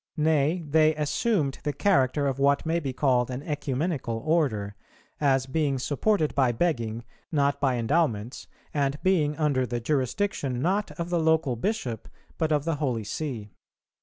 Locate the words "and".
8.73-8.97